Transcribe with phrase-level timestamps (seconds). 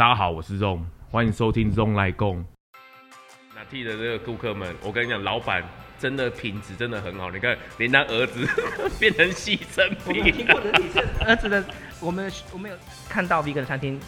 [0.00, 0.80] 大家好，我是 Zong，
[1.10, 2.42] 欢迎收听 Zong 来共。
[3.54, 5.62] 那替的这个顾客们，我跟你讲，老板
[5.98, 7.30] 真的品质真的很好。
[7.30, 8.48] 你看，连他儿子
[8.98, 10.24] 变成牺牲品。
[10.24, 10.70] 我听过的
[11.26, 11.62] 儿子的，
[12.00, 12.76] 我们我们有
[13.10, 14.00] 看到 vegan 餐厅，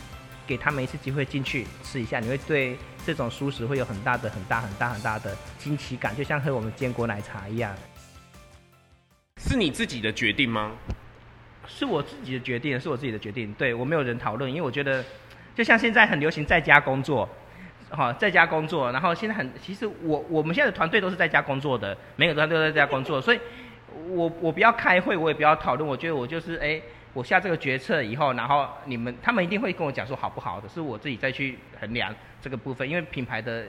[0.47, 7.77] 给他们一次机会进去吃一下，你会对这种蔬食会有很大的、很大、很大、很大的惊奇感，就像喝我们坚果奶茶一样。
[9.37, 10.73] 是你自己的决定吗？
[11.69, 13.53] 是我自己的决定，是我自己的决定。
[13.53, 15.05] 对，我没有人讨论，因为我觉得，
[15.55, 17.29] 就像现在很流行在家工作，
[17.91, 23.41] 好，在家工作，然后现在很，其实我我们现在的团队都是在家工作的，每个团队都在家工作， 所以
[24.09, 26.81] 我我不要开会，我也不要讨论，我觉得我就是哎，
[27.13, 33.65] 我下这个决策以后，然后你们他们一定会跟我讲说好不好的，是我自己再去衡量这个部分，因为品牌的。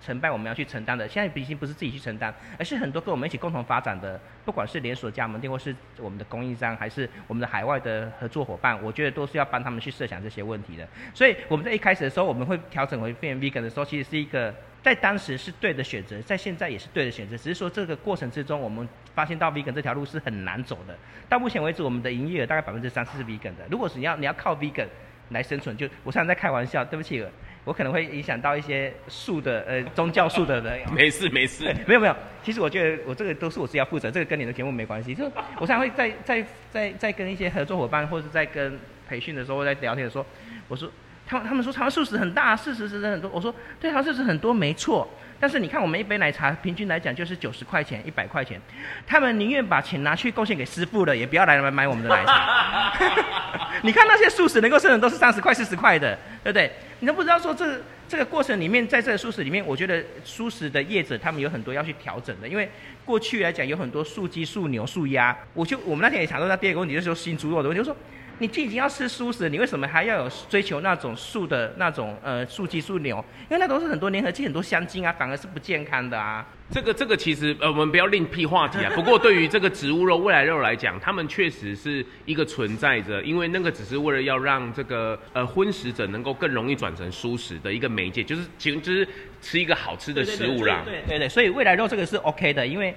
[0.00, 10.86] 成败我们要去承担的，现在毕竟不是自己去承担，而是很多跟我们一起共同发展的，不管是连锁加盟店，或是我们的供应商，还是我们的海外的合作伙伴，我觉得都是要帮他们去设想这些问题的。
[11.14, 20.96] 所以我们在一开始的时候，我们会调整为变 vegan 的时候，其实是一个在当时是对的选择，在现在也是对的选择，只是说这个过程之中，我们发现到 vegan 这条路是很难走的。
[21.28, 23.66] 到目前为止，我们的营业额大概百分之三十是 vegan 的。
[23.70, 24.86] 如果是你要你要靠 vegan
[25.30, 27.24] 来生存，就我常常在开玩笑，对不起。
[27.66, 30.80] 我可能会影响到一些素的呃宗教素的人。
[30.92, 32.16] 没 事没事，没 有没有。
[32.44, 35.12] 其实我觉得我这个都是我自己要负责，这个跟你的节目没关系。
[35.12, 35.24] 就
[35.58, 38.78] 我常常会在在在在跟一些合作伙伴或者在跟
[39.08, 40.24] 培训的时候，在聊天的时候，
[40.68, 40.88] 我说
[41.26, 43.28] 他们他们说台湾素食很大，事实是很多。
[43.34, 45.08] 我说对，台湾素食很多没错。
[45.38, 48.58] 但是你看，我们一杯奶茶平均来讲就是九十块钱、一百块钱，
[49.06, 52.92] 他们宁愿把钱拿去贡献给师傅了，也不要来买买我们的奶茶。
[53.86, 56.70] 你看那些素食能够生成都是三十块、四十块的，对不对？
[56.98, 62.68] 你都不知道说这、这个过程里面，在这个素食里面，我觉得素食的业者他们有很多要去调整的，因为
[63.04, 67.96] 过去来讲有很多素鸡、素牛、素鸭，我就我们那天也想到那第二个问题就是说新猪肉的问题，就是说。
[68.38, 73.24] 你既已经要吃素食，你为什么还要有追求那种素的那种呃素鸡素牛？
[73.48, 76.46] 因为那都是很多粘合剂、很多香精啊，反而是不健康的啊。
[76.70, 78.92] 这个这个其实呃，我们不要另辟话题啊。
[78.96, 89.08] 不过对于这个植物肉、未来肉来讲，他们确实是一个存在着，因为那个只是为了要让这个呃荤食者能够更容易转成素食的一个媒介，就是其实就是
[89.40, 90.82] 吃一个好吃的食物啦。
[90.84, 92.94] 对对对，对对，所以未来肉这个是 OK 的，因为。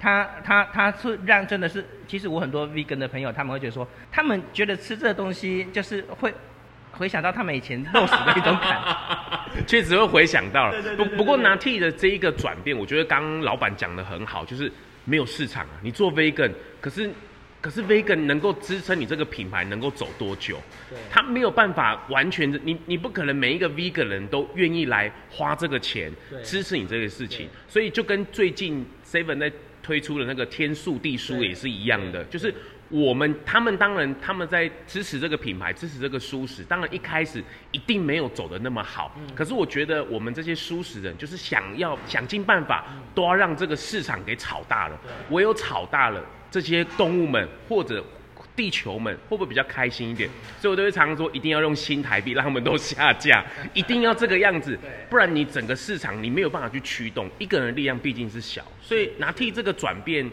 [0.00, 6.32] 他他他是让真的是，其实我很多 vegan 的朋友，他们会觉得说，他们觉得吃这个东西就是会
[6.90, 8.80] 回想到他们以前肉食的一种感
[9.54, 10.96] 觉， 确实会回想到了。
[10.96, 14.72] 不不过拿 T 的这一个转变，我觉得刚刚老板讲的很好，就是
[15.04, 15.72] 没有市场啊。
[15.82, 16.50] 你做 vegan，
[16.80, 17.10] 可是
[17.60, 20.58] 可是 vegan 能够支撑你这个品牌能够走多久？
[20.88, 26.10] 对，他没有办法完全的，你你不可能每一个 vegan 人都愿意来花这个钱
[26.42, 29.52] 支持你这个事情，所以就跟最近 Seven 在。
[29.82, 32.54] 推出的那个天数地书也是一样的，就是
[32.88, 37.42] 我们他们当然他们在支持这个品牌，支持这个蔬食，当然一开始
[37.72, 39.16] 一定没有走的那么好。
[39.34, 45.00] 可是我觉得我们这些蔬食人，就是想要想尽办法，都要让这个市场给炒大了。
[45.30, 48.04] 唯有炒大了，这些动物们或者。
[48.56, 50.28] 地球们会不会比较开心一点？
[50.60, 54.78] 所以我都会常常说，一定要用新台币让他们都下架， 一定要这个样子，
[55.08, 57.30] 不然你整个市场你没有办法去驱动。
[57.38, 60.30] 一个人的力量毕竟是小，所以拿替这个转变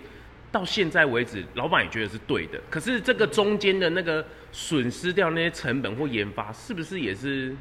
[0.52, 2.60] 到现在为止，老板也觉得是对的。
[2.70, 7.56] 可是这个中间的那个损失掉那些成本或研发，是不是也是？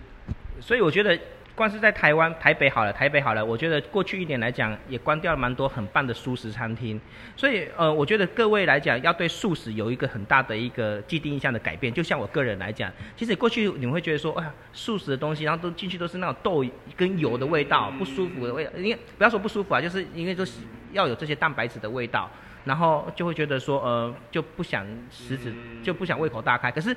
[0.61, 1.19] 所以我觉得。
[1.56, 7.00] 光是在台湾台北好了，台北好了，我觉得过去一年来讲，也关掉了蛮多很棒的素食餐厅。
[7.34, 11.91] 所以，呃，我觉得各位来讲，要对素食有一个很大的一个既定印象的改变。
[11.91, 16.62] 就像我个人来讲，其实过去你们会觉得说，哎呀，素食的东西，然后都进去都是那种豆
[16.95, 18.71] 跟油的味道，不舒服的味道。
[18.77, 20.61] 因为不要说不舒服啊，就是因为就是
[20.93, 22.31] 要有这些蛋白质的味道，
[22.65, 26.71] 然后就会觉得说，呃，就不想食指就不想胃口大开。
[26.71, 26.95] 可是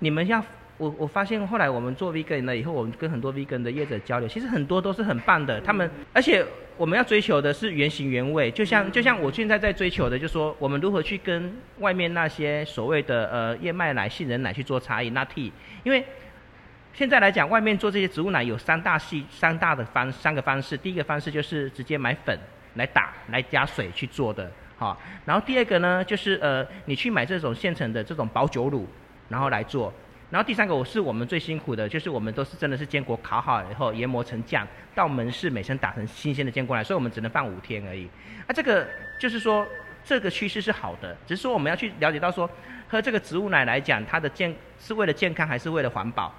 [0.00, 0.44] 你们要。
[0.82, 5.60] 我我发现后来我们做 vegan 了以后，我们跟很多 vegan 的业者交流，其实很多都是很棒的。
[5.60, 6.44] 他们而且
[6.76, 15.10] 我们要追求的是原型原味，就像就像我现在在追求的，就是说我们如何去跟外面那些所谓的呃燕麦奶、杏仁奶去做差异。
[15.10, 15.52] 那 T，
[15.84, 16.04] 因为
[16.92, 20.76] 现在来讲，外面做这些植物奶有三大系三大的方三个方式。
[20.76, 22.36] 第一个方式就是直接买粉
[22.74, 25.00] 来打来加水去做的，好。
[25.24, 28.84] 然后第二个呢，就是呃你去买这种现成的这种保酒乳，
[29.28, 29.92] 然后来做。
[30.32, 38.08] 然后第三个，我是我们最辛苦的，就是我们都是真的是坚果烤好以后研磨成酱，到门市每升打成新鲜的坚果来，所以我们只能放五天而已。
[38.46, 38.88] 啊，这个
[39.18, 39.68] 就是说
[40.02, 42.48] 这个趋势是好的，只是说我们要去了解到说，
[42.88, 46.34] 喝这个植物奶来讲，它的健是为了健康还是为了环保，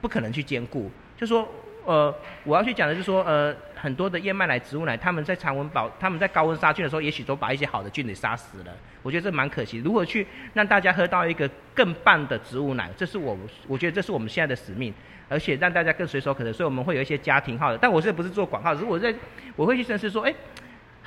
[0.00, 0.90] 不可能去兼顾。
[1.14, 1.46] 就说
[1.84, 2.14] 呃，
[2.44, 8.72] 我要去讲的就是说，呃，很多的燕麦奶、植物奶，他们在常温保，他们在高温杀菌的时候，也许都把一些好的菌给杀死了。
[9.02, 9.78] 我觉得这蛮可惜。
[9.78, 13.36] 如何去让大家喝到一个更棒的植物奶，这是我，
[13.66, 14.92] 我觉得这是我们现在的使命，
[15.28, 16.52] 而且让大家更随手可得。
[16.52, 19.14] 所以我们会有一些家庭号的，但我这不是做广告，如果在
[19.56, 20.34] 我会去深思说，哎。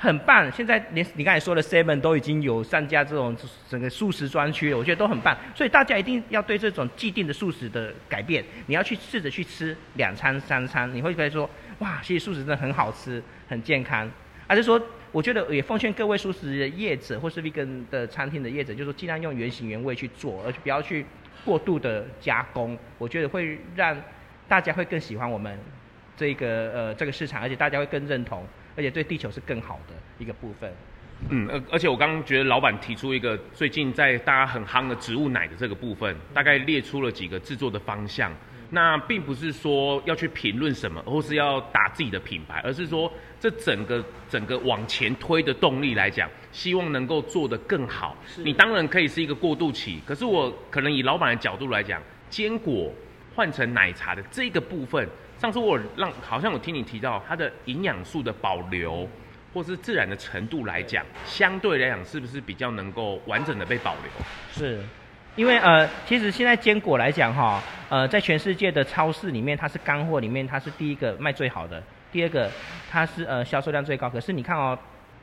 [0.06, 3.36] 很棒，现在连你刚才说的 Seven 都已经有上架这种
[3.68, 5.36] 整个素食专区了，我觉得都很棒。
[5.52, 11.50] 所以大家一定要对这种既定的素食的改变，你要去试着去吃两餐三餐，你会觉得说，
[11.80, 14.08] 哇，其实素食真的很好吃，很健康。
[14.46, 14.80] 而是说，
[15.10, 21.04] 我觉得也奉劝各位素食的业者或是 vegan 的餐厅的业者，就是说尽量用原型原味去做，而且不要去
[21.44, 22.78] 过度的加工。
[22.96, 23.96] 我觉得会让
[24.46, 25.58] 大家会更喜欢我们
[26.16, 28.46] 这个呃这个市场，而且大家会更认同。
[28.76, 30.72] 而且对地球是更好的一个部分。
[31.30, 38.30] 嗯，而而且我刚刚觉得老板提出一个最近在大家很夯的植物奶的这个部分，大概列出了几个制作的方向。
[38.68, 48.14] 那并不是说要去评论什么，或是要打自己的品牌，而是说这整个整个往前推的动力来讲，希望能够做得更好。
[48.38, 52.92] 你当然可以是一个过渡期，可是我可能以老板的角度来讲，坚果
[53.34, 55.08] 换成奶茶的这个部分。
[55.38, 59.06] 上次我让好像我听你提到它的营养素的保留，
[59.52, 64.10] 或是自然的程度来讲，相对来讲是不是比较能够完整的被保留？
[64.50, 64.82] 是，
[65.34, 72.50] 因为呃，其实现在坚果来讲哈，呃，在全世界的超市里面，它是干货里面它是第一个卖最好的，第二个
[72.90, 74.08] 它是呃销售量最高。
[74.08, 74.78] 可是你看哦，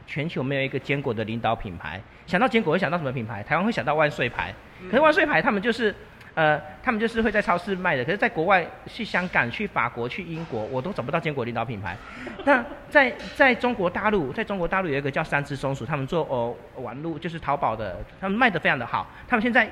[0.05, 1.99] 全球没有一个坚果的领导品牌。
[2.27, 3.41] 想到坚果会想到什么品牌？
[3.41, 4.53] 台湾会想到万岁牌。
[4.91, 5.93] 可是万岁牌他们就是。
[6.35, 11.95] 呃，他们就是会在超市卖的，可是在国外，去香港、去法国、去英国，我都找不到坚果领导品牌。
[12.43, 19.07] 那在在中国大陆，在中国大陆有一个叫三只松鼠，他们做哦网路就是淘宝的，他们卖的非常的好。
[19.27, 19.69] 他们现在，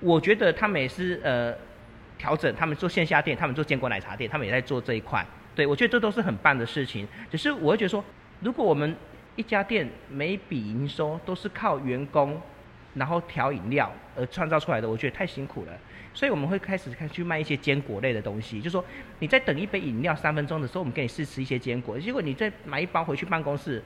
[0.00, 1.54] 我觉得他们也是呃
[2.18, 5.24] 调整，他们做线下店，他们做坚果奶茶店，他们也在做这一块。
[5.54, 7.08] 对，我觉得这都是很棒的事情。
[7.30, 8.04] 只是我会觉得说，
[8.40, 8.94] 如果我们
[9.36, 12.38] 一家店每笔营收都是靠员工。
[12.96, 15.72] 然后调饮料而创造出来的，我觉得太辛苦了，
[16.14, 18.58] 所以我们会开始开去卖一些坚果类的东西。
[18.58, 18.82] 就是说
[19.18, 21.98] 你在等一杯饮料三分钟的时候，我们给你试吃一些坚果。
[21.98, 23.82] 结果你再买一包回去办公室，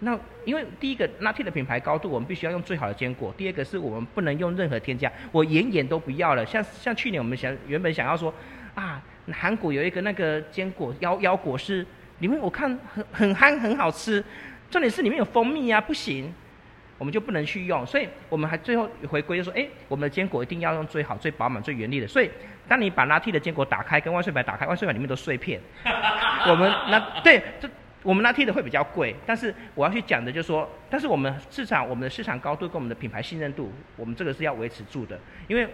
[0.00, 6.46] 那因为第一个 NATI 的品牌高度，我们必须要用最好的坚果；第二个是我们不能用任何添加，我远远都不要了。
[6.46, 8.32] 像像去年我们想原本想要说
[8.74, 11.86] 啊，韩国有一个那个坚果腰腰果是
[12.20, 14.24] 里面我看很很憨很好吃，
[14.70, 16.32] 重点是里面有蜂蜜啊，不行。
[16.96, 22.06] 我们就不能去用，所以我们还最后回归就说，哎，我们的坚果一定要用最好、最饱满、最原力的。
[22.06, 22.30] 所以，
[22.68, 25.60] 当你把拉蒂的坚果打开，跟万岁牌打开，万岁牌里面都碎片。
[26.46, 27.68] 我们那对，这
[28.04, 35.18] 我们拿铁的会比较贵，但是我要去讲的就是说，但是我们市场、我们的市场高度跟我们的品牌信任度，我们这个是要维持住的。
[35.48, 35.66] 因为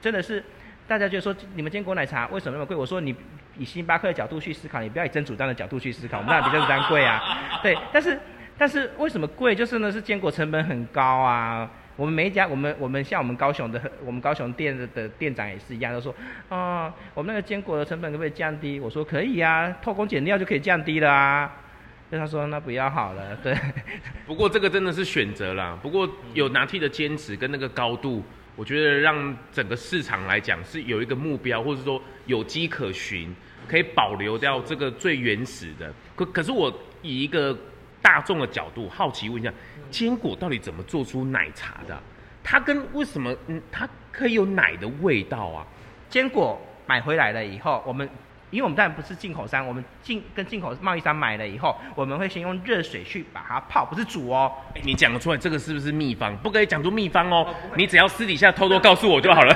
[0.00, 0.42] 真的是
[0.88, 2.74] 大家就说，你们坚果奶茶为什么那么贵？
[2.74, 3.14] 我说你
[3.56, 7.60] 以星巴克的角度去思考，你不要以真主张的角度去思考，我们那比较单贵啊。
[7.62, 8.18] 对，但是。
[8.60, 9.54] 但是为什么贵？
[9.54, 11.70] 就是呢，是坚果成本很高啊。
[11.96, 16.14] 我们每一家，我们我们像我们高雄的，我们高雄店的店长也是一样，都说，
[16.50, 18.78] 啊，我们那个坚果的成本可不可以降低？
[18.78, 21.50] 我说可以啊，偷工减料就可以降低了啊。
[22.10, 23.56] 所以他说那不要好了，对。
[24.26, 25.78] 不过这个真的是选择啦。
[25.82, 28.22] 不过有拿铁的坚持跟那个高度，
[28.56, 33.34] 我觉得让整个市场来讲是有一个目标，或者说有迹可循，
[33.66, 35.90] 可以保留掉这个最原始的。
[36.14, 36.70] 可可是我
[37.00, 37.56] 以一个。
[38.02, 39.52] 大众的角度，好奇问一下，
[39.90, 41.98] 坚果到底怎么做出奶茶的？
[42.42, 45.66] 它跟为什么嗯，它可以有奶的味道啊？
[46.08, 48.08] 坚果买回来了以后，我们。
[48.50, 54.50] 因为我们当然不是进口商，我们进跟进口贸易商买了以后，我们会先用热水去把它泡，不是煮哦。
[54.82, 56.36] 你讲得出来这个是不是秘方？
[56.38, 57.46] 不可以讲出秘方哦。
[57.76, 59.54] 你只要私底下偷偷告诉我就好了。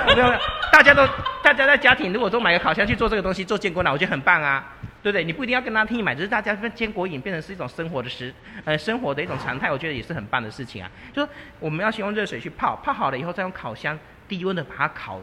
[0.71, 1.05] 大家都
[1.43, 4.65] 大家在家庭如果都买个烤箱去做这个东西，做坚果奶，我觉得很棒啊，
[5.05, 5.23] 对不对？
[5.23, 8.33] 你不一定要跟他听你买，只是大家跟坚果饮变成是一种生活的食
[8.63, 10.89] 呃生活的一种常态，我觉得也是很棒的事情啊。
[11.13, 13.95] 就是我们要先用热水去泡，泡好了以后再用烤箱
[14.27, 15.21] 低温的把它烤，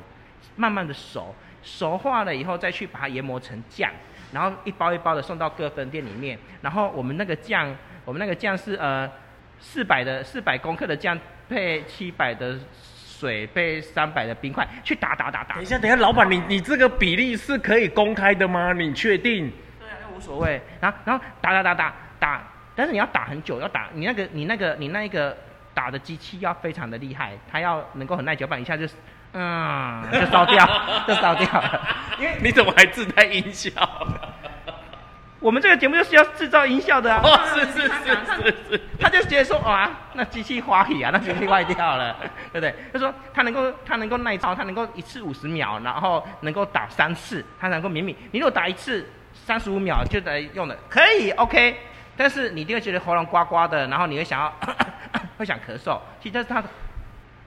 [0.54, 1.34] 慢慢的熟。
[1.64, 3.90] 熟化了以后，再去把它研磨成酱，
[4.32, 6.38] 然后一包一包的送到各分店里面。
[6.60, 9.10] 然后我们那个酱，我们那个酱是呃
[9.58, 15.56] 四百的四百公克的酱配七百的水配三百的冰块去打打打打。
[15.56, 18.72] 等一下，等一下，老板，你你这个比例是可以公开的吗？
[18.72, 19.52] 你确定？
[20.16, 20.61] 无所谓。
[20.81, 22.42] 然后然后打打打打打，
[22.75, 25.37] 但是你要打很久，要打你那个你那个你那个
[25.75, 28.95] 打的机器要非常的厉害，它要能够很耐久，不然一下就是。
[29.35, 30.62] 嗯，就烧掉，
[31.09, 31.81] 就烧掉了。
[32.21, 33.71] 因为你怎么还自带音效？
[35.40, 37.21] 我们这个节目就是要制造音效的啊！
[37.25, 42.14] 哦，是是是是是，他就直接说哇，那机器花起啊，那机器坏掉了，
[42.52, 42.75] 对不对？
[42.92, 48.14] 他说他能够他能够耐操，他能够一次五十秒，然后能够打三次，他能够免免。
[48.33, 49.09] 你如果打一次
[49.44, 51.76] 三十五秒就得用的，可以 OK，
[52.16, 55.99] 但是你一定会觉得喉咙呱呱的，然后你会想要咳咳咳会想咳嗽。
[56.20, 56.68] 其实它的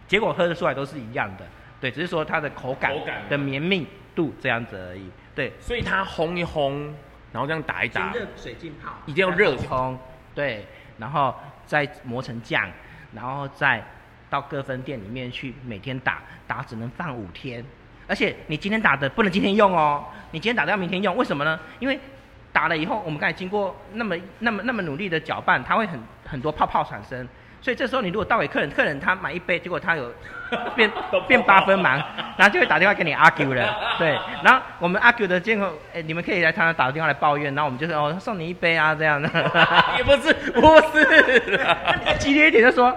[0.08, 1.46] 结果喝的出来都是一样的，
[1.80, 2.94] 对，只是说它的口感
[3.30, 5.10] 的绵密度这样子而已。
[5.34, 6.92] 对，所以它烘一烘。
[7.32, 10.00] 然后这样打一打，热水浸泡，一定要热冲，
[10.34, 10.66] 对，
[10.98, 11.36] 然后
[11.66, 12.66] 再磨成酱，
[13.14, 13.84] 然后再
[14.30, 17.62] 到各分店里面去每天打，打只能放五天，
[18.08, 21.60] 而且你今天打的不能今天用哦，你今天打的要明天用，为什么呢？
[21.80, 22.00] 因为
[22.52, 27.28] 打了以后，我们刚才经过那么那么那么努力的搅拌，它会很很多泡泡产生。
[27.62, 30.14] 所以这时候你如果倒给客人，客人他买一杯，结果他有
[30.76, 30.92] 变
[31.28, 31.98] 变八分忙，
[32.38, 39.20] 然后就会打电话给你 argue 了，对，然后我们 argue 的结果，哎，你们可以来他那打个电话来抱怨，然后我们就是哦送你一杯啊这样。
[39.20, 39.28] 的，
[39.98, 40.62] 也不是不
[40.94, 41.58] 是，
[42.06, 42.96] 再激烈一点就说，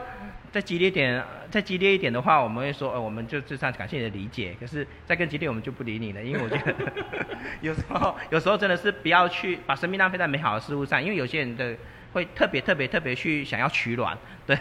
[0.51, 6.75] 再激烈一点，再激烈一点的话，我们会说，呃，我们就至少感谢你的理解，可是再更激烈我们就不理你了，因为我觉得
[7.61, 11.77] 有时候有时候真的是不要去把生命浪费在美好的事物上，因为有些人的。
[12.11, 14.57] 会特别特别特别去想要取暖，对，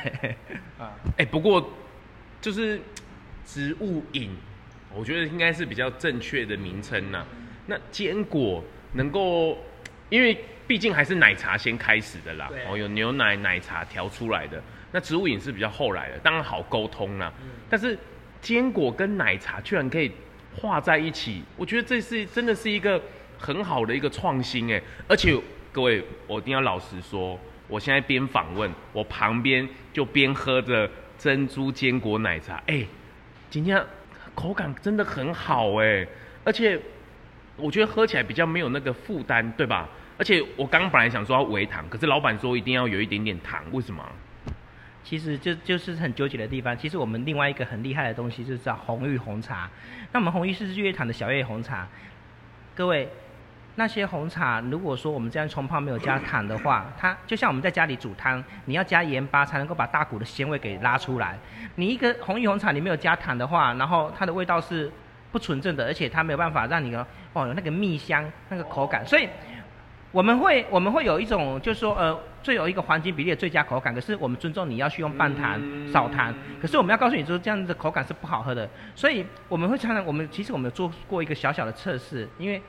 [0.77, 1.65] 啊，哎，不过
[2.41, 2.77] 就是
[3.45, 4.35] 植物饮，
[4.93, 7.25] 我觉得应该是比较正确的名称呐。
[7.67, 9.57] 那坚果能够，
[10.09, 17.31] 因为毕竟还是奶茶先开始的啦，哦，有牛奶奶茶调出来的，那植物饮是比较后来的，当然好沟通啦。
[17.69, 17.97] 但是
[18.41, 20.11] 坚果跟奶茶居然可以
[20.55, 23.01] 画在一起，我觉得这是真的是一个
[23.37, 25.37] 很好的一个创新哎，而且。
[25.73, 30.89] 各位，我一定要老实说，我现在边访问，我旁边就边喝着
[31.19, 32.55] 珍珠坚果奶茶。
[32.65, 32.87] 哎、欸，
[33.51, 33.79] 今天
[34.33, 36.07] 口感真的很好哎，
[36.43, 36.79] 而且
[37.57, 39.87] 我觉得喝起来比较没有那个负担，对吧？
[40.17, 44.03] 而且我刚刚本来想说要微糖，可是老板说一定要有一点点糖，为什么？
[45.03, 46.77] 其实就就是很纠结的地方。
[46.77, 49.69] 其实我们另外一个很厉害的东西就是叫红玉红茶。
[50.11, 51.87] 那我们红玉是日月潭的小叶红茶，
[52.75, 53.09] 各位。
[53.79, 61.37] 那些红茶，如果说我们这样冲泡没有加糖的话，它就像我们在家里煮汤，你要加盐巴才能够把大骨的鲜味给拉出来。
[61.75, 64.91] 你一个红玉红茶你没有加糖的话，然后它的味道是
[65.31, 66.91] 不纯正的，而且它没有办法让你
[67.33, 69.05] 哦那个蜜香那个口感。
[69.05, 69.29] 所以
[70.11, 75.61] 我们会我们会有一种就是说呃最有一个黄金比例的最佳口感，可是我们尊重你要去用半糖
[75.91, 78.69] 少糖，可是我们要告诉你说这样子的口感是不好喝的。
[78.95, 82.61] 所以我们会常常我们其实我们有做过一个小小的测试，因为。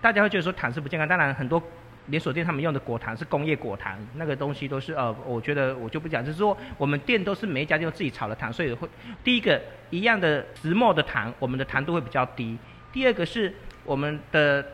[0.00, 1.60] 大家会觉得说糖是不健康，当然很多
[2.06, 8.88] 连锁店他们用的果糖是工业果糖，那个东西都是呃，我觉得我就不讲，就是说我们店都是每一家店自己炒的糖，所以会
[9.24, 9.60] 第一个
[9.90, 12.56] 一样的石磨的糖，我们的糖度会比较低。
[12.92, 13.52] 第二个是
[13.84, 14.64] 我们的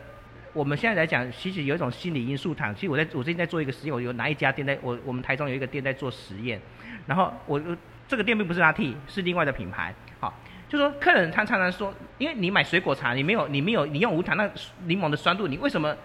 [0.55, 6.57] 我们现在来讲，其实有一种心理因素糖，其实我在我最近在做一个实验，我有哪一家店在我我们台中有一个店在做实验，
[7.05, 7.61] 然后我
[8.07, 10.33] 这个店并不是拿铁，是另外的品牌，好。
[10.67, 14.49] 就说客人他常常说，因为你买水果茶，你没有你没有你用无糖那
[14.85, 15.95] 柠檬的酸度，你为什么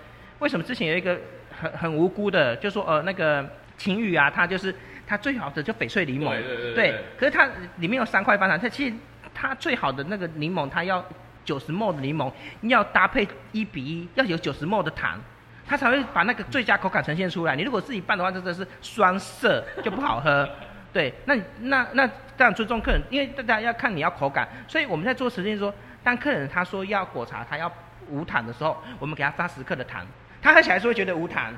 [0.40, 1.18] 为什么之前有一个
[1.50, 4.74] 很很无辜的，就说呃那个晴雨啊，他就是
[5.06, 8.94] 他最好的就翡翠柠檬，对，对，对，对，对，可是它里面有三块半糖，它其实
[9.32, 11.04] 它最好的那个柠檬，它要
[11.50, 12.30] 九十 ml 的柠檬，
[12.62, 15.20] 要搭配一比一，要有九十 ml 的糖，
[15.66, 17.56] 它才会把那个最佳口感呈现出来。
[17.56, 20.48] 你如果自己拌的话，真的是酸涩就不好喝。
[20.94, 27.70] 对，那那那这样尊重客人，因为大家要看你要口感，所以我们在做实验说，当客人他说要果茶，他要
[28.08, 30.06] 无糖的时候，我们给他发十克的糖，
[30.40, 31.52] 他喝起来是会觉得无糖，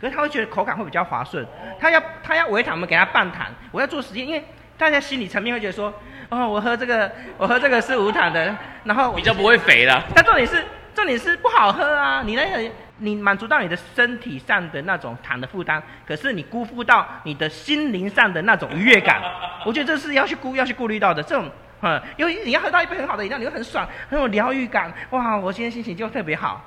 [0.00, 1.44] 可是他会觉得口感会比较滑顺。
[1.80, 3.48] 他要他要微糖，我们给他半糖。
[3.72, 4.44] 我要做实验，因为
[4.76, 5.92] 大家心理层面会觉得说，
[6.28, 10.02] 哦，我喝这个我喝这个是无糖的，然后比较不会肥了。
[10.14, 10.64] 但重点是
[10.94, 12.70] 重点是不好喝啊，你那个。
[12.98, 19.20] 你满足到你的身体上的那种糖的负担，可是你辜负到你的心灵上的那种愉悦感，
[19.66, 21.20] 我觉得这是要去顾要去顾虑到的。
[21.20, 21.50] 这种，
[21.80, 26.62] 嗯，因为你要喝到一杯很好的饮料，你会很爽，很有疗愈感，哇，我今天心情就特别好。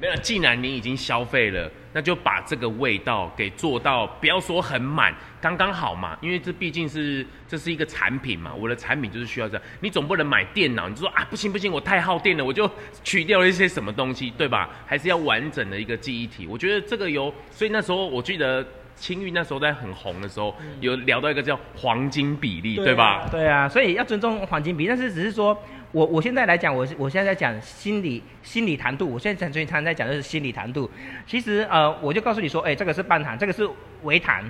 [0.00, 6.16] 没有，既然你已经消费了，那就把这个味道给做到，不要说很满，刚刚好嘛。
[6.20, 9.62] 因为这毕竟是这是一个产品嘛，我的产品就是需要这样。
[9.80, 12.70] 你总不能买电脑，你就说啊，不行不行，我太耗电了，我就
[13.02, 14.70] 取掉了一些什么东西，对吧？
[14.86, 16.46] 还是要完整的一个记忆体。
[16.46, 18.64] 我觉得这个有，所以那时候我记得。
[18.98, 23.28] 青玉那时候在很红的时候，有聊到一个叫黄金比例，对，对吧？
[23.30, 25.56] 对啊，所以要尊重黄金比例，但是只是说
[25.92, 30.90] 我我现在来讲，我我现在在讲心理心理谈度，我现在常常在讲的是心理谈度。
[31.26, 33.68] 其实呃，我就告诉你说，哎，这个是半谈，这个是
[34.02, 34.42] 微糖，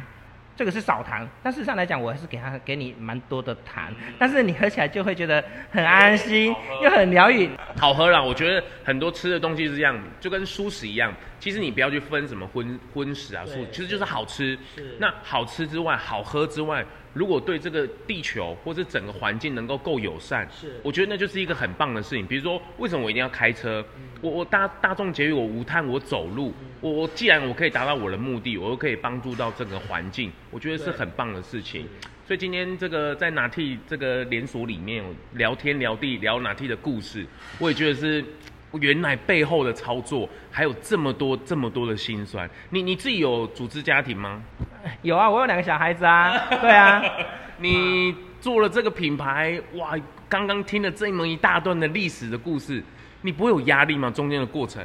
[0.59, 8.21] 这个是少糖，但事实上来讲，我还是给他给你蛮多的糖，但是你喝起来就会觉得很安心，又很疗愈，好喝啦。
[8.21, 14.59] 我觉得很多吃的东西是这样，就跟素食一样，其实你不要去分什么荤荤食啊，素，其实就是好吃。
[14.75, 14.97] 是。
[14.99, 16.85] 那好吃之外，好喝之外。
[17.15, 22.27] 如果对这个地球或者整个环境能够够友善，是，我觉得那就是一个很棒的事情。
[22.27, 23.85] 比如说，为什么我一定要开车？
[23.97, 31.87] 嗯、我我大大众捷运，我无碳，我走路，嗯、我我既然我可以达到我的目的，我又可以帮助到整个环境，我觉得是很棒的事情。
[32.27, 37.27] 所以今天这个在拿铁这个连锁里面聊天聊地聊拿铁的故事，
[37.59, 38.25] 我也觉得是。
[38.73, 42.49] 原来背后的操作还有这么多这么多的辛酸。
[42.71, 44.43] 你你自己有组织家庭吗？
[45.03, 46.37] 有啊，我有两个小孩子啊。
[46.61, 47.03] 对啊，
[47.59, 49.97] 你做了这个品牌，哇，
[50.29, 52.83] 刚刚听了这么一大段的历史的故事，
[53.23, 54.11] 你不会有压力吗？
[54.11, 54.85] 中间的过程？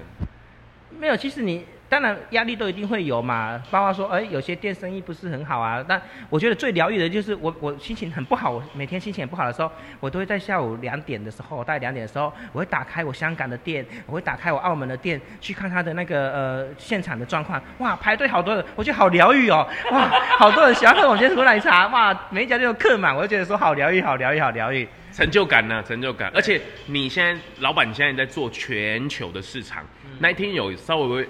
[1.00, 1.66] 没有，其实你。
[1.94, 5.86] 当然压力都一定会有嘛，包括说，哎，有些店生意不是很好啊。
[5.88, 17.62] 但我觉得最疗愈的就是我，我心情很不好，我每天心情很不好的时候，我都会在下午两点的时候，大概两点的时候，我会打开我香港的店，我会打开我澳门的店，去看他的那个呃现场的状况。
[17.78, 19.70] 哇，排队好多人，我觉得好疗愈哦。
[19.92, 20.10] 哇，
[20.40, 24.88] 好多人喜欢喝我珍珠奶茶，哇，每一家店都客满，我就觉得说好疗愈，好疗愈，好疗愈。
[25.12, 25.84] 成就感呢、啊？
[25.88, 26.32] 成就感。
[26.34, 31.30] 而且你现在老板，你现在在做全球的市场，嗯、那一天有稍微。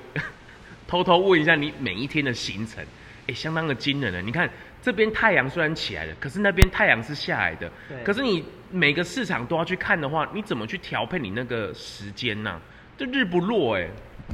[0.87, 2.83] 偷偷问一下你每一天的行程，
[3.27, 4.21] 哎，相当的惊人了。
[4.21, 4.49] 你看
[4.81, 7.71] 这边太阳虽然起来了，可是那边太阳是下来的。
[7.87, 8.03] 对。
[8.03, 12.61] 可是你每个市场都要去看的话，你怎么去调配你那个时间呢、啊？
[12.97, 13.87] 就日不落哎，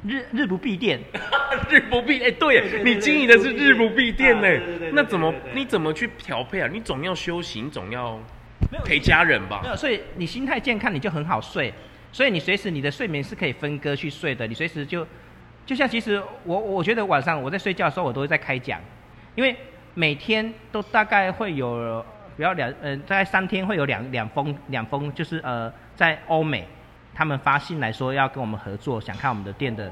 [0.06, 1.00] 日日不闭店，
[1.70, 4.60] 日不闭哎，对，你经营的是日不闭店哎，
[4.92, 6.70] 那怎么你怎么去调配啊？
[6.72, 8.20] 你总要休息，你总要
[8.84, 9.62] 陪家人吧？
[9.64, 11.74] 没有，所以你心态健康，你就很好睡。
[12.12, 15.08] 所以你随时你的睡眠是可以分割去睡的，你随时就。
[15.70, 18.82] 就像其实我我觉得晚上我在睡觉的时候，我都会在开讲，
[19.36, 19.56] 因为
[19.94, 22.04] 每天都大概会有
[22.36, 26.68] 不要两呃大概三天会有两两封两封，就是呃在欧美
[27.14, 29.92] 他们发信来说要跟我们合作，想看我们的店的，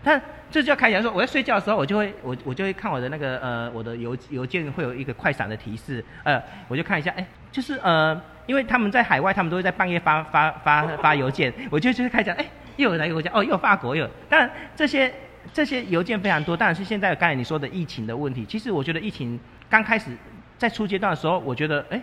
[0.00, 12.46] 但这就要开讲说我在睡觉的时候，我就会我我就会看我的那个呃我的邮邮件会有一个快闪的提示，呃我就看一下，哎就是呃因为他们在海外，他们都会在半夜发发发发邮件，我就就是开讲哎。
[12.80, 13.30] 又有哪个国家？
[13.32, 14.10] 哦，又有法国，又有。
[14.28, 15.12] 当然，这些
[15.52, 16.56] 这些邮件非常多。
[16.56, 18.44] 当然是现在刚才你说的疫情的问题。
[18.44, 20.10] 其实我觉得疫情刚开始
[20.58, 22.00] 在初阶段的时候，我觉得哎，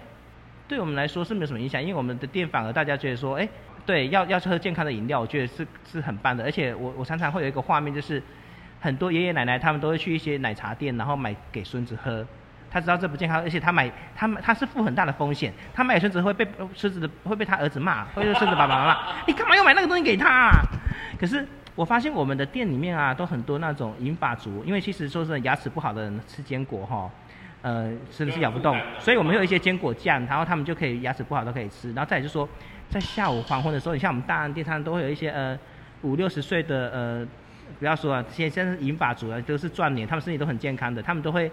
[0.67, 3.47] 对我们来说是没有什么影响，因为我们的店反而大家觉得说，哎，
[3.85, 6.43] 对，要要喝健康的饮料，我觉得是是很棒的。
[6.43, 8.21] 而且我我常常会有一个画面，就是
[8.79, 12.25] 很多爷爷奶奶他们都会去一些奶茶店，然后买给孙子喝。
[12.69, 15.53] 他知道这不健康，而且他买他他是负很大的风险。
[15.73, 18.99] 他买孙子会被孙子的会被他儿子骂，会被孙子爸爸妈妈骂。
[19.25, 20.51] 你干嘛要买那个东西给他啊？
[21.19, 27.09] 可是我发现我们的店里面啊，都很多那种银发族，因为其实说是牙齿不好的人吃坚果哈，
[27.61, 31.93] 呃，吃的是咬不动，所以我们有一些坚果酱，然后他们就可以牙齿不好都可以吃。
[31.93, 32.47] 然后再就是说，
[32.89, 35.57] 在下午黄昏的时候，你像我们大安店上都会有一些呃
[36.01, 37.27] 五六十岁的呃，
[37.79, 41.49] 不要说啊，现在是银发族啊，都是壮年，他们身体都很健康的，他们都会。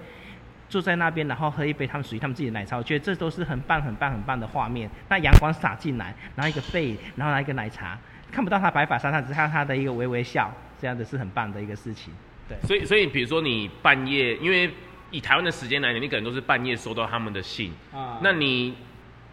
[0.75, 4.91] 坐在那边，然后喝一杯他们属于他们自己的奶茶，我觉得这都是很棒、很棒、很棒的画面。
[5.09, 7.97] 那阳光洒进来，然后一个背，然后拿一个奶茶，
[8.33, 12.13] 看不到他白发苍苍，只看到他的一个微微笑，这样子是很棒的一个事情。
[12.49, 14.69] 对，所以所以比如说你半夜，因为
[15.13, 18.75] 以台湾的时间来讲，你可能都是半夜收到他们的信啊，那你。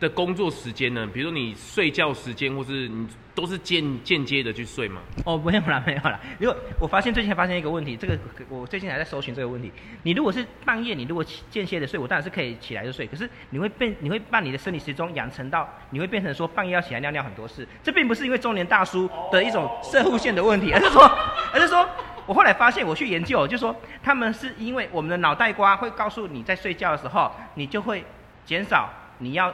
[0.02, 1.08] 的工作时间呢？
[1.14, 5.00] 比如说你睡觉时间，或是你都是间间接的去睡吗？
[5.26, 6.20] 哦，没有啦， 没有啦。
[6.40, 8.18] 因为我发现最近还发现一个问题，这个
[8.50, 9.72] 我最近还在搜寻这个问题。
[10.02, 13.06] 你如果是半夜，你如果间歇的睡，我当然是可以起来就睡。
[13.06, 17.68] 可是你会变，你会把你的生理时钟养成到，你会变成说半夜要起来尿尿很多次。
[17.84, 21.04] 这并不是因为中年大叔的一种摄护腺的问题，而是说，
[21.54, 21.88] 而是说
[22.26, 28.04] 我后来发现，我去研究，就说他们是因为我们的脑袋瓜会告诉你在睡觉的时候，你就会
[28.44, 29.54] 减少你要。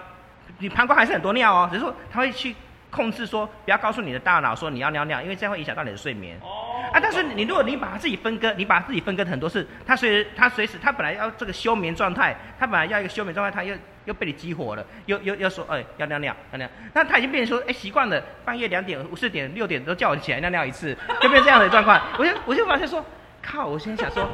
[0.60, 2.56] 你膀胱还是很多尿哦，只是说他会去
[2.90, 6.38] 控制说，不要告诉你的大脑说你要尿尿，因为这样会影响到你的睡眠。
[6.42, 6.90] 哦。
[6.94, 22.02] 啊，但是你如果你把它自己分割，你把自己分割很多次，它随它随时它本来要这个休眠状态，它本来要一个休眠状态，它又又被你激活了，又又又说哎要尿尿尿尿，那它已经变成说哎习惯了，半夜两点、四点、六点都叫我起来尿尿一次，就变成这样的状况。
[22.18, 23.04] 我就我就发现说。
[23.40, 23.66] 靠！
[23.66, 24.28] 我现在想说，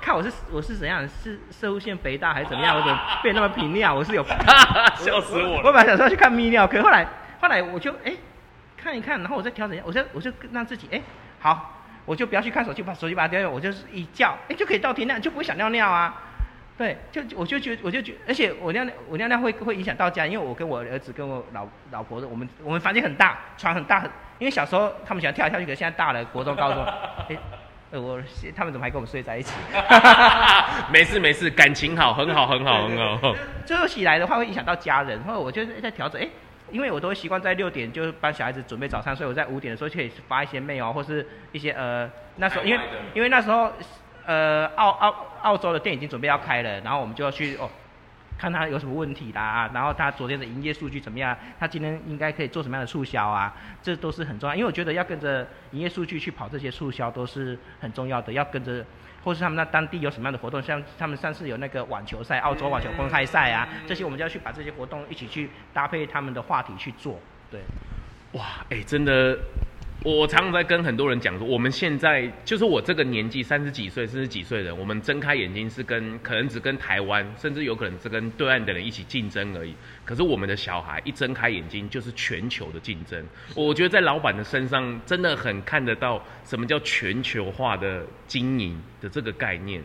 [0.00, 0.16] 靠！
[0.16, 1.06] 我是我是怎样？
[1.08, 2.76] 是摄护腺肥大还是怎么样？
[2.76, 3.94] 我怎么变那么频尿？
[3.94, 4.24] 我是有，
[4.96, 5.62] 笑死我了！
[5.64, 7.06] 我本来想说去看泌尿科，可后来
[7.40, 8.16] 后来我就哎、欸、
[8.76, 11.02] 看一看，然后我再调整一下，我就我就让自己哎、欸、
[11.38, 16.22] 好，我就不要去看手机，把手机把它丢掉，我就是一觉哎、欸、就可以到天亮，就不会想尿尿啊。
[16.78, 26.82] 对，就我就觉得我就觉得，而且我尿尿我尿尿会会影响到家，因为我跟我儿子跟我老老婆的，我们我们房间很大，床很大，很因为小时候他们喜欢跳来跳去，可是现在大了，国中高中。
[27.28, 27.38] 欸
[27.92, 28.20] 呃，我
[28.54, 29.52] 他们怎么还跟我们睡在一起？
[30.92, 33.34] 没事没事，感情好，很好很好很好。
[33.66, 36.30] 最后起来的话会影响到家人，然后我就在调整，哎、欸，
[36.70, 42.80] 因为我都会习惯在六点就帮小孩子准备早餐，所以我在五点的时候就可以发一些 mail 或是一些呃那时候因为
[43.12, 43.72] 因为那时候
[44.24, 47.68] 呃澳澳澳洲的店已经准备要开了，然后我们就要去哦。
[48.40, 51.36] 看他有什么问题啦，然后他昨天的营业数据怎么样？
[51.58, 53.54] 他今天应该可以做什么样的促销啊？
[53.82, 58.32] 这都是很重要，因为我觉得要跟着营业数据去跑这些促销都是很重要的。
[58.32, 58.82] 要跟着，
[59.22, 67.20] 或是他们那当地有什么样的活动，像他们上次有那个网球赛，澳洲网球公开赛啊，这些我们就要去把这些活动一起去搭配他们的话题去做。
[67.50, 67.60] 对，
[68.32, 69.38] 哇，哎、欸，真的。
[70.02, 79.74] 我常常在跟很多人讲说，我们现在就是我这个年纪，三十几岁、四十几岁的人，我们睁开眼睛是跟可能只跟台湾，甚至有可能是跟对岸的人一起竞争而已。
[80.02, 83.22] 可是我们的小孩一睁开眼睛就是全球的竞争。
[83.54, 89.82] 我觉得在老板的身上真的很看得到什么叫全球化的经营的这个概念。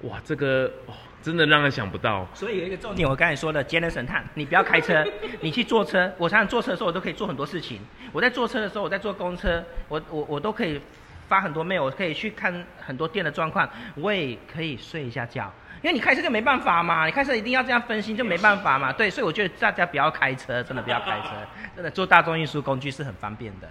[0.00, 0.72] 哇，这个。
[0.86, 5.04] 哦真的让人想不到，所以有一个重点，我刚才说的节能神探，你不要开车，
[5.40, 6.12] 你去坐车。
[6.18, 7.80] 我常常坐车的时候，我都可以做很多事情。
[8.12, 10.80] 我在坐车的时候，我在坐公车，我我我都可以
[11.28, 15.52] 发很多 mail，我可以去看很多店的状况，我也可以睡一下觉。
[15.82, 18.92] 因为你开车就没办法嘛，你开车一定要这样分心，就没办法嘛。
[18.92, 21.30] 对，所以我觉得大家不要开车，真的不要开车，
[21.74, 23.68] 真的坐大众运输工具是很方便的。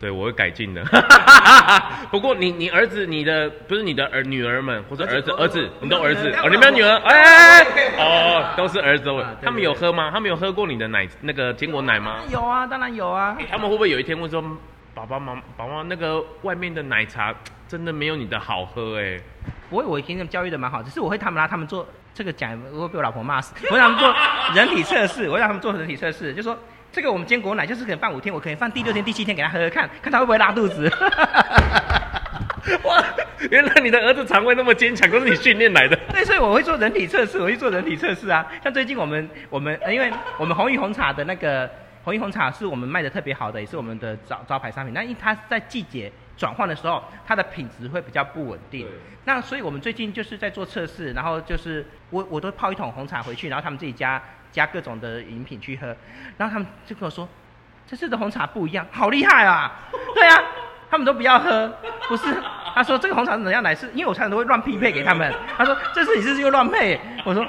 [0.00, 0.82] 对，我会改进的。
[2.10, 9.10] 不过你你儿子你的不是你的儿女儿们或者儿子儿子你都儿子哦，你没有女儿哎哎哎哦，都是儿子。
[9.42, 10.10] 他们有喝吗？
[10.10, 12.20] 他们有喝过你的奶那个坚果奶吗？
[12.32, 13.36] 有啊，当然有啊。
[13.50, 14.42] 他们会不会有一天会说，
[14.94, 17.34] 爸爸妈妈爸爸那个外面的奶茶
[17.68, 19.20] 真的没有你的好喝哎？
[19.68, 23.54] 不会，我已经教育的蛮好，只是我会他们拉他们做这个讲，我会被我老婆骂死。
[23.70, 26.58] 我让他们做人体测试，我让他们做人体测试，就说。
[26.92, 30.90] 这个我们坚果奶就是可以放五天，我可以放第六天、第七天给他喝喝看，看他会不会拉肚子。
[32.82, 33.02] 哇，
[33.50, 35.96] 原来你的儿子肠胃那么坚强，都是你训练来的。
[36.12, 38.44] 对，所以我会做人体测试，我会做人体测试啊。
[38.62, 41.70] 像最近我们我们，因为我们红玉红茶的那个
[42.02, 44.92] 红玉红茶是我们卖的特别好的，也是我们的招招牌商品。
[44.92, 48.86] 那因为它在季节转换的时候，它的品质会比较不稳定。
[49.24, 54.20] 那所以我们最近就是在做测试，然后就是我我都泡一桶红茶回去，然后他们自己加。
[54.52, 55.86] 加各种的饮品去喝，
[56.36, 57.28] 然后他们就跟我说
[57.86, 59.72] ：“这次的红茶不一样，好厉害啊！”
[60.14, 60.42] 对啊，
[60.90, 61.72] 他们都不要喝，
[62.08, 62.34] 不是？
[62.74, 63.74] 他说这个红茶怎样来？
[63.74, 65.32] 是因为我常常都会乱匹配给他们。
[65.56, 67.46] 他说：“这次你是不是又乱配？”我说：“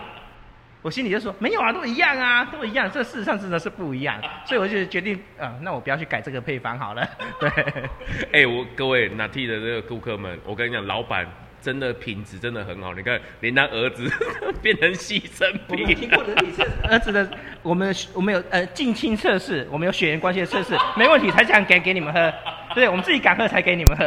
[0.82, 2.90] 我心里就说没有啊，都一样啊，都一样。
[2.90, 7.08] 这事实上真的是不一样。”所以我就决定，啊、那我不要去改这个配方好了。
[7.40, 7.50] 对，
[8.34, 11.28] 哎、我各位拿铁的这个顾客们，我跟你讲，老板。
[11.62, 14.10] 真的品质真的很好，你看连他儿子
[14.62, 15.86] 变成牺牲品。
[15.88, 17.30] 我听过人体测，儿子的
[17.62, 22.34] 我们我们有呃近亲测试，我们有血缘关系的测试， 没问题才想给给你们喝，
[22.74, 24.06] 对，我们自己敢喝才给你们喝。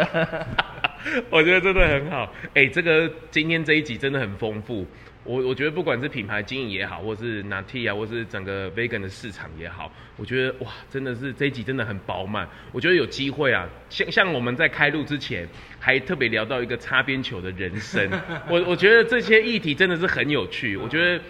[1.31, 4.87] 我觉得真的很好，哎、欸，这个今天这一集真的很丰富。
[5.25, 12.47] 我我觉得不管是品牌经营也好，或是 NATI 啊，或是整个 vegan 的市场也好，我觉得哇，真的是这一集真的很饱满。
[12.73, 15.49] 我觉得有机会啊，像像我们在开录之前
[15.81, 18.07] 还特别聊到一个擦边球的人生，
[18.51, 20.77] 我我觉得这些议题真的是很有趣。
[20.77, 21.23] 我觉得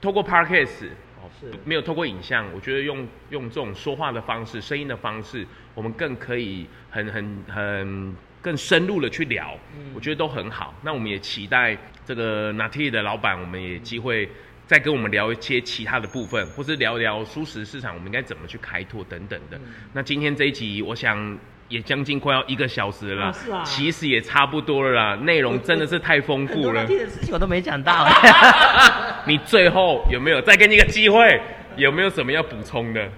[0.00, 0.86] 透过 Podcast
[1.20, 1.28] 哦，
[1.64, 8.16] 没有透过影像，我觉得用用这种说话的方式、声音的方式，我们更可以很很很。
[8.42, 9.56] 更深入的去聊，
[9.94, 10.74] 我觉得都很好。
[10.82, 14.28] 那我们也期待这个 NATI 的老板，我们也机会
[14.66, 19.58] 再跟我们聊一些其他的部分，或是聊聊蔬食市场，我们应该怎么去开拓等等的。
[19.92, 23.32] 那今天这一集，我想也将近快要一个小时了，
[23.64, 25.14] 其实也差不多了啦。
[25.22, 28.06] 内容真的是太丰富了，很多事情我都没讲到。
[29.24, 31.40] 你最后有没有再给你一个机会？
[31.76, 33.08] 有没有什么要补充的？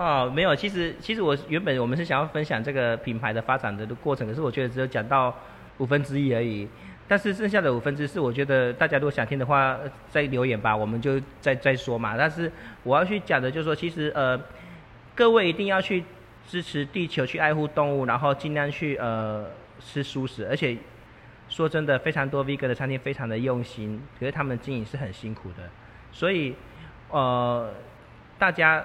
[0.00, 5.34] 哦，没有，其实其实我原本我们是想要分享这个品牌的发展的过程，可是我觉得只有讲到
[5.76, 6.66] 五分之一而已。
[7.06, 9.76] 但是剩下的五分之四，我觉得大家如果想听的话，
[10.08, 12.16] 再留言吧，我们就再再说嘛。
[12.16, 12.50] 但是
[12.82, 14.40] 我要去讲的就是说，其实呃，
[15.14, 16.02] 各位一定要去
[16.46, 19.44] 支持地球，去爱护动物，然后尽量去呃
[19.80, 20.46] 吃素食。
[20.48, 20.78] 而且
[21.50, 25.68] 说真的，非常多 Veg 的餐厅非常的用心，可是他们经营是很辛苦的。
[26.10, 26.54] 所以
[27.10, 27.70] 呃，
[28.38, 28.82] 大家。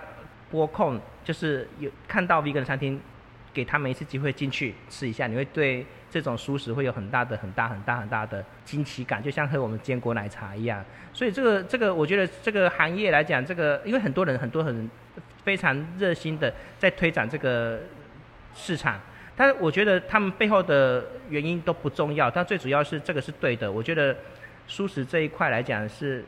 [0.49, 2.99] 播控就是有看到 vegan 餐厅，
[3.53, 10.83] 给他们一次机会进去吃一下，你会对这种熟食会有很大的、很大、很大、很大的惊奇感，就像喝我们坚果奶茶一样。
[11.13, 14.89] 所以这个这个，我觉得这个行业来讲，这个因为很多人很多很
[15.43, 17.79] 非常热心的在推展这个
[18.53, 18.99] 市场，
[19.35, 23.71] 但我觉得他们背后的原因都不重要，但最主要是这个是对的。
[23.71, 24.15] 我觉得
[24.67, 26.23] 素食这一块来讲是。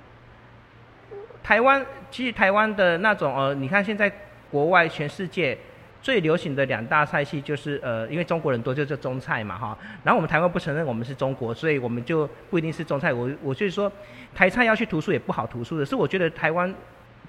[1.48, 1.82] 台湾
[2.12, 4.12] 其实台湾的那种呃，你看现在
[4.52, 5.58] 国外全世界
[6.02, 9.78] 最流行的两大菜系就是呃，因为中国人多，就叫中菜嘛哈。
[10.04, 13.14] 然后我们台湾不承认我们是中国，所以我们就不一定是中菜。
[13.14, 13.90] 我我就是说，
[14.36, 15.86] 台菜要去图书也不好图书的。
[15.86, 16.76] 是我觉得台湾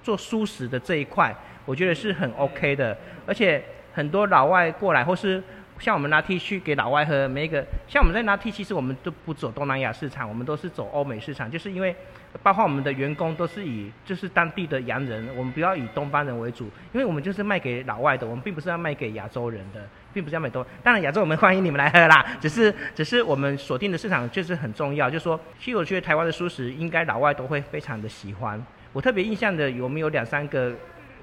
[0.02, 1.32] 做素食的这一块，
[1.64, 2.98] 我觉得是很 OK 的。
[3.24, 3.62] 而且
[3.94, 5.40] 很多老外过来，或是
[5.78, 11.94] 像我们拿 T 去给老外喝，每一个像我们在拿 T，其实我们都不走东南亚市场，我们都是走欧美市场，就是因为。
[12.42, 20.64] 包括我们的员工都是以就是当地的洋人，我们不要以东方人为主，因为我们就是卖给老外的，我们并不是要卖给亚洲人的，并不是要卖东。
[20.82, 28.62] 当然亚洲我们欢迎你们来喝啦，只是只是我们锁定的市场就是很重要，就是说，其实我觉得台湾的素食应该老外都会非常的喜欢。
[28.92, 30.74] 我特别印象的我们有两三个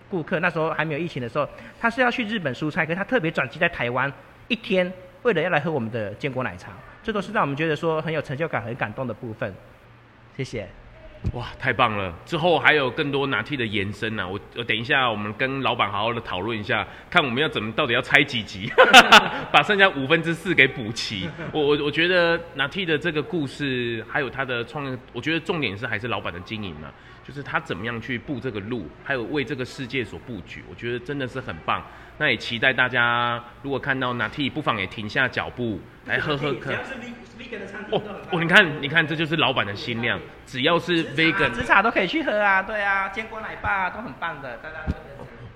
[0.10, 1.48] 顾客，那时候还没有疫情的时候，
[1.80, 4.12] 他是要去日本出差，可是他特别转机在台湾
[4.48, 4.91] 一天，
[5.24, 6.72] 为了要来喝我们的坚果奶茶，
[7.04, 9.54] 这都是让我们觉得说很有成就感、很感动的部分。
[10.36, 10.68] 谢谢。
[11.34, 12.14] 哇，太棒了！
[12.26, 14.28] 之后还有更多拿铁的延伸呢、啊。
[14.28, 18.72] 我我等一下，我们跟老板好好的讨论一下，看我们要怎么到底要拆几集，
[19.52, 21.30] 把剩下五分之四给补齐。
[21.52, 26.90] 我我我觉得拿铁的这个故事，还有他的创业，我觉得重点是还是老板的经营嘛、
[27.24, 31.84] 就是他怎么样去布这个路，还有为这个世界所布局，我觉得真的是很棒。
[32.17, 36.75] 那也期待大家如果看到拿铁，不妨也停下脚步来喝喝看。
[37.91, 38.01] 哦
[38.32, 40.19] 哦，你看，你看，这就是老板的心量。
[40.45, 44.78] 只要是 vegan，紫茶都可以去喝啊，对啊，坚果奶爸都很棒的，大家。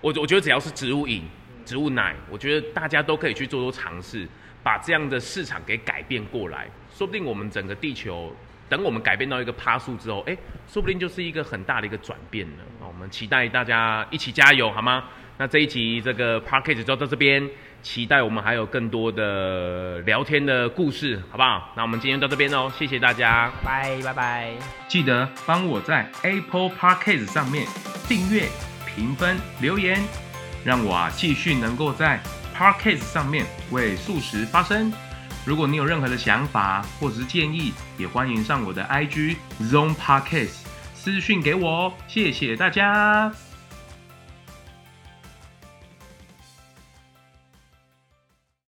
[0.01, 1.23] 我我觉得只要是植物饮、
[1.65, 4.27] 植物奶，我觉得大家都可以去做做尝试，
[4.61, 6.67] 把这样的市场给改变过来。
[6.93, 8.35] 说不定我们整个地球，
[8.69, 12.57] 等我们改变到一个趴数之后，哎，说不定就是一个很大的一个转变了。
[12.87, 15.03] 我们期待大家一起加油，好吗？
[15.37, 17.49] 那这一集这个 podcast 就到这边。
[17.81, 21.71] 期待我们还有更多的聊天的故事，好不好？
[21.77, 24.51] 那我们今天到这边哦，谢谢大家，拜拜拜。
[24.89, 27.65] 记得帮我在 Apple Podcast 上面
[28.05, 28.49] 订阅、
[28.85, 29.97] 评分、留言，
[30.65, 32.19] 让我啊继续能够在
[32.53, 34.91] Podcast 上面为素食发声。
[35.49, 40.57] 如果你有任何的想法或者是建议，也欢迎上我的 IG zone Podcast
[40.93, 41.93] 私讯给我哦。
[42.07, 43.48] 谢谢大家。